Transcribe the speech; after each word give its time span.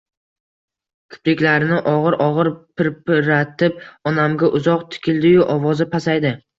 Kipriklarini 1.15 1.83
og‘ir-og‘ir 1.93 2.51
pirpiratib 2.83 3.81
onamga 4.15 4.53
uzoq 4.63 4.91
tikildiyu 4.99 5.49
ovozi 5.59 5.93
pasaydi. 5.97 6.39